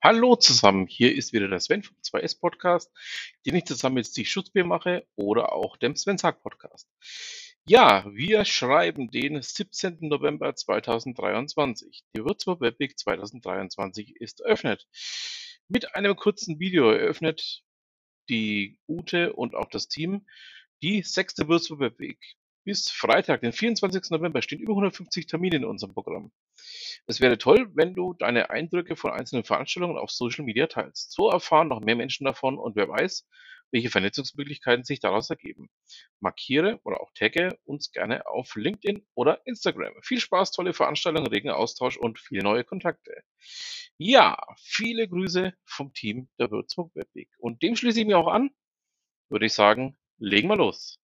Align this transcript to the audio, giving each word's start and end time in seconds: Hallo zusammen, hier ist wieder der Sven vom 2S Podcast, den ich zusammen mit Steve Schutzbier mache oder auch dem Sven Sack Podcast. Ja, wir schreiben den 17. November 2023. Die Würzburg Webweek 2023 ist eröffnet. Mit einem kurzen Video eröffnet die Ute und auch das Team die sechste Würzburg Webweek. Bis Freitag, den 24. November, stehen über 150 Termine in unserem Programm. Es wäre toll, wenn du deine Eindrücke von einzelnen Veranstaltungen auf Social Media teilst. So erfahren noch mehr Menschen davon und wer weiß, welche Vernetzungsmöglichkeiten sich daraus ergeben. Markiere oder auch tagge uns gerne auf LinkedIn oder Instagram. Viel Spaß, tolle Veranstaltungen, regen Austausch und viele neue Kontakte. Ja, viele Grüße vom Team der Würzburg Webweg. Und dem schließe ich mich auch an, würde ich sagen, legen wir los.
Hallo 0.00 0.36
zusammen, 0.36 0.86
hier 0.86 1.12
ist 1.12 1.32
wieder 1.32 1.48
der 1.48 1.58
Sven 1.58 1.82
vom 1.82 1.96
2S 1.96 2.38
Podcast, 2.38 2.92
den 3.44 3.56
ich 3.56 3.64
zusammen 3.64 3.96
mit 3.96 4.06
Steve 4.06 4.28
Schutzbier 4.28 4.64
mache 4.64 5.04
oder 5.16 5.52
auch 5.52 5.76
dem 5.76 5.96
Sven 5.96 6.18
Sack 6.18 6.40
Podcast. 6.40 6.88
Ja, 7.66 8.06
wir 8.14 8.44
schreiben 8.44 9.10
den 9.10 9.42
17. 9.42 9.98
November 10.02 10.54
2023. 10.54 12.04
Die 12.14 12.24
Würzburg 12.24 12.60
Webweek 12.60 12.96
2023 12.96 14.14
ist 14.20 14.40
eröffnet. 14.40 14.86
Mit 15.66 15.96
einem 15.96 16.14
kurzen 16.14 16.60
Video 16.60 16.92
eröffnet 16.92 17.64
die 18.28 18.78
Ute 18.86 19.32
und 19.32 19.56
auch 19.56 19.68
das 19.68 19.88
Team 19.88 20.28
die 20.80 21.02
sechste 21.02 21.48
Würzburg 21.48 21.80
Webweek. 21.80 22.20
Bis 22.64 22.90
Freitag, 22.90 23.40
den 23.40 23.52
24. 23.52 24.10
November, 24.10 24.42
stehen 24.42 24.60
über 24.60 24.72
150 24.72 25.26
Termine 25.26 25.56
in 25.56 25.64
unserem 25.64 25.94
Programm. 25.94 26.32
Es 27.06 27.20
wäre 27.20 27.38
toll, 27.38 27.70
wenn 27.74 27.94
du 27.94 28.14
deine 28.14 28.50
Eindrücke 28.50 28.96
von 28.96 29.12
einzelnen 29.12 29.44
Veranstaltungen 29.44 29.96
auf 29.96 30.10
Social 30.10 30.44
Media 30.44 30.66
teilst. 30.66 31.12
So 31.12 31.30
erfahren 31.30 31.68
noch 31.68 31.80
mehr 31.80 31.96
Menschen 31.96 32.24
davon 32.24 32.58
und 32.58 32.76
wer 32.76 32.88
weiß, 32.88 33.26
welche 33.70 33.90
Vernetzungsmöglichkeiten 33.90 34.84
sich 34.84 35.00
daraus 35.00 35.30
ergeben. 35.30 35.68
Markiere 36.20 36.80
oder 36.84 37.00
auch 37.00 37.10
tagge 37.14 37.58
uns 37.64 37.92
gerne 37.92 38.26
auf 38.26 38.54
LinkedIn 38.54 39.06
oder 39.14 39.46
Instagram. 39.46 39.94
Viel 40.02 40.20
Spaß, 40.20 40.52
tolle 40.52 40.72
Veranstaltungen, 40.72 41.26
regen 41.26 41.50
Austausch 41.50 41.96
und 41.96 42.18
viele 42.18 42.42
neue 42.42 42.64
Kontakte. 42.64 43.22
Ja, 43.96 44.38
viele 44.58 45.08
Grüße 45.08 45.52
vom 45.64 45.92
Team 45.92 46.28
der 46.38 46.50
Würzburg 46.50 46.94
Webweg. 46.94 47.28
Und 47.38 47.62
dem 47.62 47.76
schließe 47.76 48.00
ich 48.00 48.06
mich 48.06 48.14
auch 48.14 48.28
an, 48.28 48.50
würde 49.28 49.46
ich 49.46 49.52
sagen, 49.52 49.98
legen 50.18 50.48
wir 50.48 50.56
los. 50.56 51.00